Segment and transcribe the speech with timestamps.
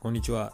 [0.00, 0.52] こんにちは。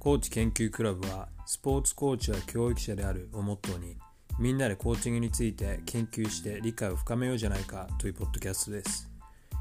[0.00, 3.96] コーチ研究クラブは、スポーツコーチは教育者であるをモットーに、
[4.40, 9.08] みんなでコーチングについて研究して理解を深めようじゃないかというポッドキャストです。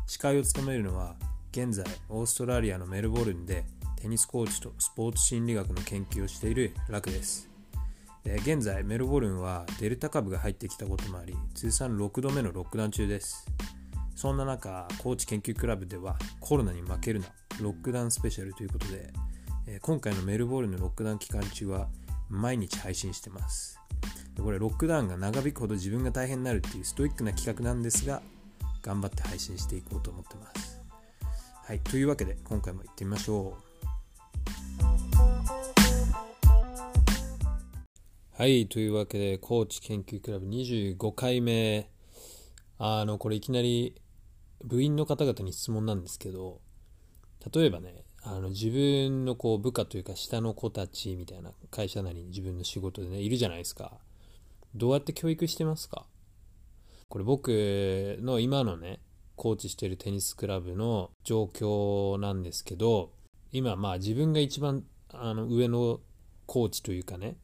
[0.07, 1.15] 司会を務めるのは、
[1.51, 3.65] 現在、オーストラリアのメルボルンで
[3.97, 7.47] テニスコーチとスポーツ心理学の研究をしているラクです。
[8.25, 13.45] 現在、メルボルンはデルタ株が入ってきたこともあり、通算6度目のロックダウン中です。
[14.15, 17.27] そんな中、コーチ研究クラブではコロナに負けるな
[17.61, 19.11] ロックダウンスペシャルということで、
[19.67, 21.87] え今回のメルボルンのロックダウン期間中は
[22.29, 23.79] 毎日配信してます。
[24.37, 28.21] これロックダウンが長引くほど自分が大変になるっていうストイックな企画なんですが、
[28.81, 30.79] 頑張って配信していこうと思ってます。
[31.65, 33.69] はい、というわけで今回も行ってみましょう。
[38.39, 41.89] はい、というわけで、コーチ研究クラブ25回目。
[42.77, 43.95] あの、これいきなり
[44.63, 46.61] 部員の方々に質問なんですけど、
[47.53, 53.93] 例えばね、あの自分のこう部下というか下の子たちみたいな会社なりに自分の仕事でね、いるじゃないですか。
[54.75, 56.05] どうやって教育してますか？
[57.07, 58.99] これ僕の今のね、
[59.35, 63.11] コーチしてるテニスクラブの状況なんですけど、
[63.51, 66.01] 今まあ自分が一番あの上の
[66.45, 67.37] コーチというかね、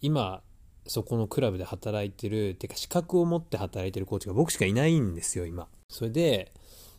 [0.00, 0.42] 今
[0.86, 5.68] そこのクラブで働いてる、てか資格を持って働いてるコーチが僕しかいないんですよ、今。
[5.88, 6.52] それで、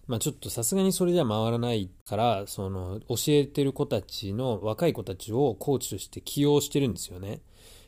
[0.07, 7.41] まあちょっとさすがにそれじゃ回らないから、その教えてる子たちの若い子たちをコーチとして起用してるんですよね。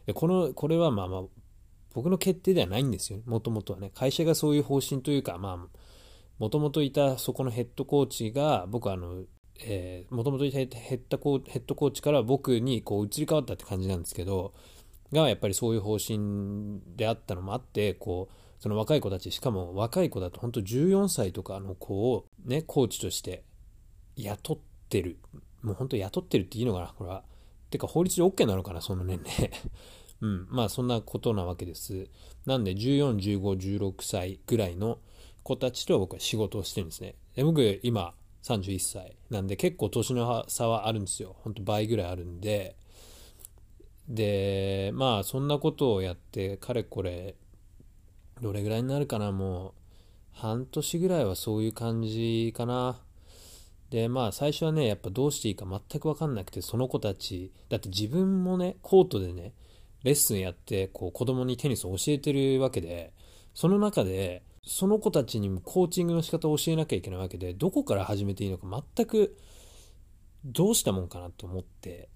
[0.06, 1.22] でこの、これはまあまあ
[1.94, 3.20] 僕の決定ではないんですよ。
[3.26, 3.92] もともとはね。
[3.96, 5.80] 会社がそういう方針というか、まあ、
[6.38, 9.24] もともといたそこのヘッドコーチが、僕はあの、
[10.10, 14.54] もともといたヘッドコーチから僕にこう移り変わったって感じなんですけど、
[15.12, 23.44] がやっぱりそういう方針であったのもあって、こう、その若い子たち、しかも若い子だと本当14歳とかの子をね、コーチとして
[24.16, 24.58] 雇っ
[24.90, 25.18] てる。
[25.62, 27.24] もう本当雇ってるっていいのかなこれは。
[27.70, 29.52] てか法律で OK なのかなその年齢。
[30.22, 30.48] うん。
[30.50, 32.08] まあそんなことなわけです。
[32.46, 35.00] なんで14、15、16歳ぐらいの
[35.44, 37.16] 子たちと僕は仕事をしてるんですね。
[37.36, 41.36] で僕今31歳なんで結構年の差はあるんですよ。
[41.40, 42.76] ほんと倍ぐらいあるんで。
[44.10, 47.36] で、まあそんなことをやってかれこれ
[48.42, 49.74] どれぐらいになるかな、もう、
[50.32, 53.02] 半年ぐらいはそういう感じかな。
[53.90, 59.54] で、まあ最初はね、やっぱどうしていいか全くわかんなくて、その子たち、だって自分もね、コートでね、
[60.04, 63.14] レッスンやって、こう子供にテニスを教えてるわけで、
[63.54, 69.36] その中で、その子たちにもコーチングの仕方を教えなきゃいけないわけで、どこから始めていいのか全く
[70.46, 72.10] どうしたもんかなと思って、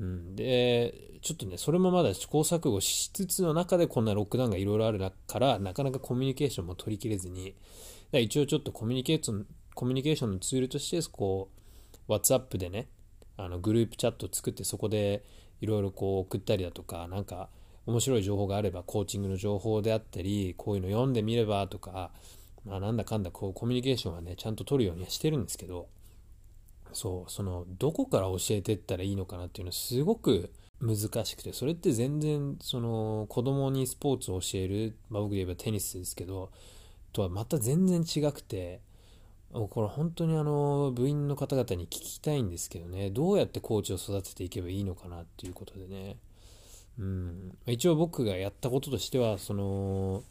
[0.00, 7.54] うん、で、ちょっとね、それもまだ試行錯誤しつつの中でこんなロックダウンがいろいろあるから、なかなかコミュニケーションも取りきれずに、
[8.12, 11.50] 一応ちょっとコミュニケーション、コミュニケーションのツールとして、こ
[12.08, 12.88] う、WhatsApp でね、
[13.36, 15.22] あのグループチャット作ってそこで
[15.60, 17.48] いろいろこう送ったりだとか、なんか
[17.86, 22.10] 面白い情報があればコーチングの情報であったり、こういうの読んでみればとか、
[22.64, 25.88] まあなんだかんだこうコミュニケーションはね、ちゃんと取るようにはしてるんですけど、
[26.92, 30.50] そう、その、どこから教えてったらいいのかなっていうのはすごく
[30.80, 36.50] 難しくて、それって全然、その、子供にスポーツを教える、まあ僕で言えばテニスですけど、
[37.12, 38.80] とはまた全然違くて、
[39.52, 46.16] これ本当にあの、部員の方々に聞きたいんですけどね、どうやってコーチを育てていけばいいのかなっていうことでね。
[46.98, 50.22] うん、一応僕がやったこととしては、その、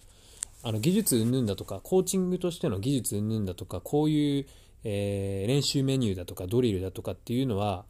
[0.63, 4.45] あの技術云々だとか、コーチングとしての技術云々だとか、こういう
[4.83, 7.85] えー、練習メニューだとかドリルだとかっていうのは、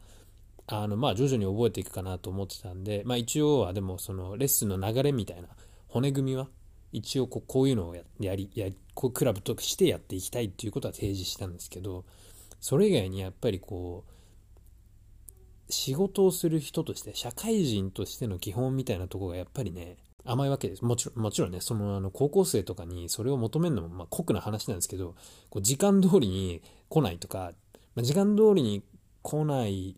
[0.66, 5.48] あの、まあ、徐々に覚えていくかなと思ってたんで、まあ、一応はでも、その、レッスンの流れみたいな、
[5.88, 6.48] 骨組みは、
[6.92, 12.04] 一応こう、こういうのをやり、やこう、クラブとしてやっていきたいっていうことは提示したんですけど、
[12.60, 19.96] それ以外にやっぱりこう、仕事をする人として、社会人としての基本みたいなとこがやっぱりね、
[20.30, 20.84] 甘いわけです。
[20.84, 25.14] もちろん、もちろんね、その、あの、高校生とかにそれを求めるのも、まあ、酷な話なんですけど、
[25.50, 27.52] こう時間通りに来ないとか、
[27.94, 28.82] まあ、時間通りに
[29.22, 29.96] 来ない、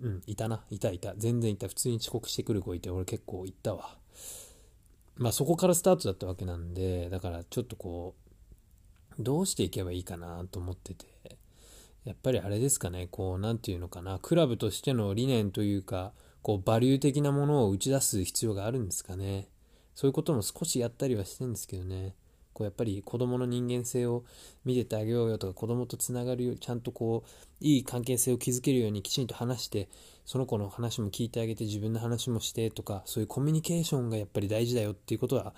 [0.00, 3.96] うん、いたな、いたいた、全然いた、普通に遅刻してくる子いて、俺結構行ったわ。
[5.16, 8.14] まあ、そこからスタートだったわけなんで、だからちょっとこ
[9.18, 11.06] う、どうしていけばいいかなと思ってて、
[12.04, 16.12] やっぱりあれですかね、こう、なんていうのかな、クラブとしての理念というか、
[16.48, 19.50] こう、バリュー的なものを打ち出す必要があるんですかね。
[19.94, 22.14] そういうことも少しやったりはしてるんですけどね。
[22.54, 24.24] こうやっぱり子供の人間性を
[24.64, 27.30] 見ててあげようよとか子供とつながるよちゃんとこう
[27.60, 29.88] いい関係性を築けるようにきちんと話して
[30.24, 35.54] その子の話も聞いてあげて自分の話もしてとかそういうコミュニケーションがやっぱり大事だよっていうことは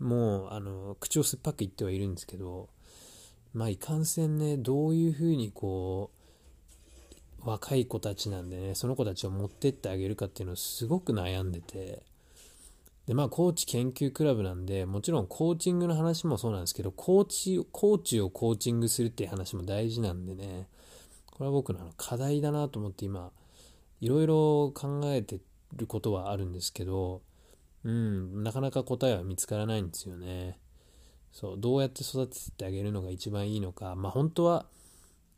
[0.00, 2.70] もうあの口を酸っぱく言ってはいるんですけど
[3.54, 6.21] まあいかんせんねどういうふうにこう
[7.44, 12.02] 若い子たちなんでね、その子たちを持ってってあげるかっていうのをすごく悩んでて、
[13.06, 20.68] で、まあ、コーチ研究クラブなんで、もちろんコーチングの話もそうなんですけど、コーチ、コーチをコーチングするっていう話も大事なんでね、
[21.32, 23.32] これは僕のあの課題だなと思って今、
[24.00, 25.40] いろいろ考えて
[25.74, 27.22] ることはあるんですけど、
[27.84, 30.58] うん、なかなか答えは見つからないんですよね。
[31.32, 34.66] そう、どうやって育ててあげるのが一番いいのか、まあ本当は、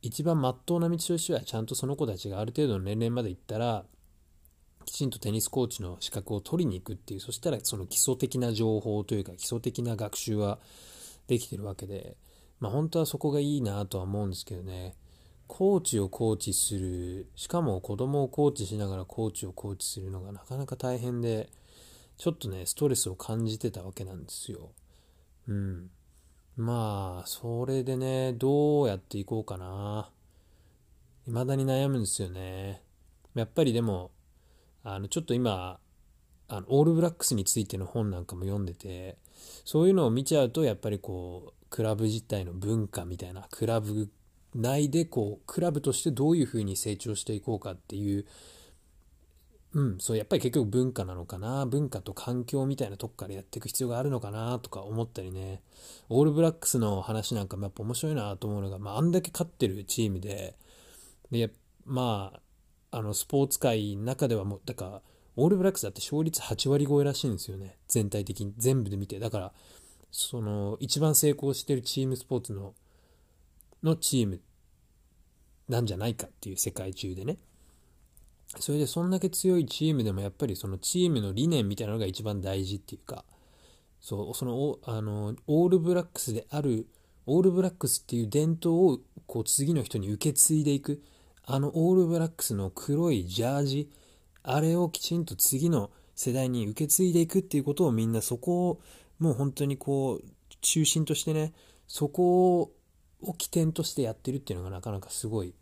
[0.06, 3.86] 一番まっとうな道としては、ちゃんとその子たちがある程度の年齢までいったら、
[4.84, 10.58] きちんとテニスコーチの資格を取りに行くっていう、そしたらその基礎的な情報というか、基礎的な学習は
[11.26, 12.18] できてるわけで、
[12.60, 14.94] まあ本当はそこがいいなとは思うんですけどね、
[15.46, 21.48] コーチをコーチする、しかも子供をコーチしながらコーチをコーチするのがなかなか大変で、
[22.18, 24.72] ちょっとね、ストレスを感じてたわけなんですよ。
[25.48, 25.90] うん。
[26.56, 30.10] まあ、それでね、どうやっていこうかな。
[31.26, 32.82] 未だに悩むんですよね。
[33.34, 34.12] やっぱりでも、
[34.84, 35.80] あの、ちょっと今、
[36.46, 39.16] あのオールブラックスについての本なんかも読んでて、
[39.64, 44.08] そういうのを見ちゃうと、やっぱりこう、クラブ自体の文化みたいな、クラブ
[44.54, 48.26] 内でこう、クラブとしてどういうふうに成長していこうかっていう
[49.74, 51.66] うん、そう、やっぱり結局文化なのかな。
[51.66, 55.62] 文化と環境みたいなとこからやっていく必要があるのかなとか思ったりね。
[56.08, 60.56] オールブラックスの話なんかもやっぱ面白いなと思うのが、まあ、あんだけ勝ってるチームで、
[61.32, 61.50] で、
[61.84, 62.32] ま
[62.92, 65.02] あ、あの、スポーツ界の中ではもう、だから、
[65.34, 67.76] オールブラックスだって勝率8割超えらしいんですよね。
[67.88, 68.54] 全体的に。
[68.56, 69.18] 全部で見て。
[69.18, 69.52] だから、
[70.12, 72.74] その、一番成功してるチームスポーツの、
[73.82, 74.40] のチーム
[75.68, 77.38] なんじゃないかっていう世界中でね。
[78.62, 83.24] それでそんだけ強いチームでもやっぱりそのチームの理念みたいなのが一番大事っていうか、
[84.00, 86.86] そう、その、あの、オールブラックスである、
[87.26, 91.02] オールブラックスっていう伝統をこう次の人に受け継いでいく。
[91.46, 93.90] あのオールブラックスの黒いジャージ、
[94.42, 98.80] あれをきちんと次の世代に受け継いでいくっていうことをみんなそこを
[99.18, 100.26] もう本当にこう
[100.60, 101.52] 中心としてね、
[101.86, 102.72] そこ
[103.22, 105.54] を起点としてやってるっていうのがなかなかすごい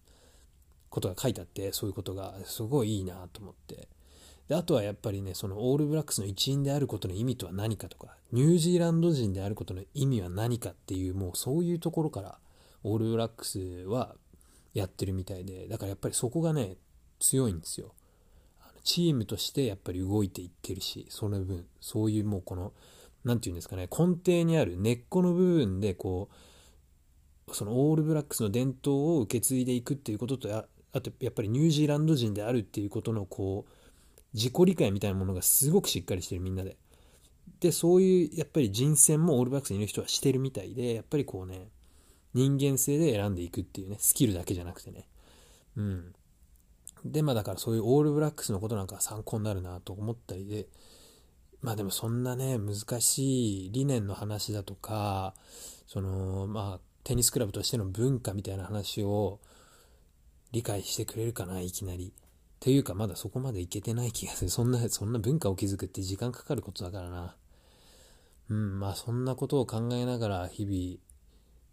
[0.93, 3.89] ことが書いてあってそういうことがすごいいいなと思って。
[4.49, 12.39] であとはやっぱりねそのオールブラックスの一員であることの意味とは何かとかニュージーランド人であることの意味は何かっていうもうそういうところから
[12.83, 14.17] オールブラックスは
[14.75, 16.77] やってるみたいでだからやっぱりそこがね
[17.21, 17.95] 強いんですよ。
[18.85, 22.73] チームとしてやっぱり動いていってるしその分そういうもうこの
[23.25, 26.29] 何て言うんですかね根底にある根っこの部分でこ
[27.49, 30.49] うそのオールブラックスの伝統を受け継いでいくっていうことと
[30.93, 33.71] あとやっぱりニュージーランド人であるっていうことのこう
[34.35, 36.77] 自己理解みたいなものがすごくしっかりしてるみんなで。
[37.61, 41.69] で、そういうやっぱり人選もオールバックスにいる人はしてるみたいで、やっぱりこうね、
[42.35, 45.06] 人間性で選んでいくっていうね、スキルだけじゃなくてね。
[45.77, 46.12] うん。
[47.05, 50.67] で、まあだからそういうオールブラックスのことなんか参考になるなと思ったりで、
[51.61, 55.35] まあでもそんなね、難しい理念の話だとか、
[55.87, 59.41] その、まあ、テニスクラブとしての文化みたいな話を、
[60.52, 62.12] 理解してくれるかな、いきなり。
[62.60, 64.50] というか、まだそこまでいけてない気がする。
[64.52, 67.37] そんな、そんな文化を築くって時間かかることだからな。
[68.49, 70.99] うん、まあそんなことを考えながら日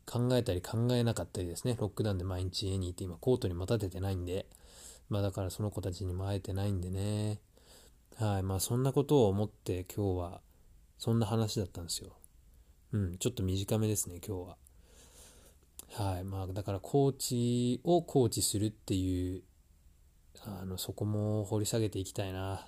[0.07, 1.75] 々考えたり考えなかったりですね。
[1.77, 4.48] ロックダウンで毎日家にいて今コートにも立ててないんで、
[5.09, 7.41] まあだからその子たちにも会えてないんでね。
[8.15, 10.41] はい、まあそんなことを思って今日は
[10.98, 12.13] そんな話だったんですよ。
[12.93, 14.57] うん、ちょっと短めですね、今日は。
[15.93, 16.24] はい。
[16.24, 19.43] まあ、だからコーチをコーチするっていう
[20.46, 22.67] あのそこも掘り下げていきたいな。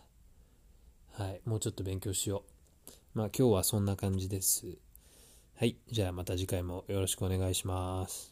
[1.14, 1.42] はい。
[1.46, 2.44] もうちょっと勉強しよ
[3.16, 3.18] う。
[3.18, 4.78] まあ今日はそんな感じです。
[5.56, 5.78] はい。
[5.92, 8.32] じゃあまた次回もよろしくお願いします。